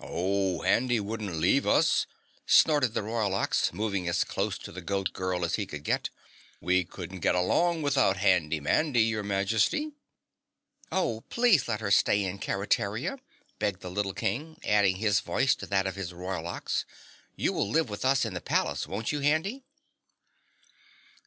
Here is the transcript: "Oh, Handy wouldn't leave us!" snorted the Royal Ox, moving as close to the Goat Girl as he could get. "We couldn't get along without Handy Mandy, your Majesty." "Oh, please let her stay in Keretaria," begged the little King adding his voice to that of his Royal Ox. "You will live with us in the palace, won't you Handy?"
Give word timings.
"Oh, 0.00 0.62
Handy 0.62 1.00
wouldn't 1.00 1.34
leave 1.36 1.66
us!" 1.66 2.06
snorted 2.46 2.94
the 2.94 3.02
Royal 3.02 3.34
Ox, 3.34 3.74
moving 3.74 4.08
as 4.08 4.24
close 4.24 4.56
to 4.56 4.72
the 4.72 4.80
Goat 4.80 5.12
Girl 5.12 5.44
as 5.44 5.56
he 5.56 5.66
could 5.66 5.84
get. 5.84 6.08
"We 6.62 6.82
couldn't 6.82 7.20
get 7.20 7.34
along 7.34 7.82
without 7.82 8.16
Handy 8.16 8.58
Mandy, 8.58 9.02
your 9.02 9.22
Majesty." 9.22 9.92
"Oh, 10.90 11.24
please 11.28 11.68
let 11.68 11.80
her 11.82 11.90
stay 11.90 12.24
in 12.24 12.38
Keretaria," 12.38 13.18
begged 13.58 13.80
the 13.82 13.90
little 13.90 14.14
King 14.14 14.58
adding 14.64 14.96
his 14.96 15.20
voice 15.20 15.54
to 15.56 15.66
that 15.66 15.86
of 15.86 15.94
his 15.96 16.14
Royal 16.14 16.46
Ox. 16.46 16.86
"You 17.34 17.52
will 17.52 17.68
live 17.68 17.90
with 17.90 18.02
us 18.02 18.24
in 18.24 18.32
the 18.32 18.40
palace, 18.40 18.86
won't 18.86 19.12
you 19.12 19.20
Handy?" 19.20 19.62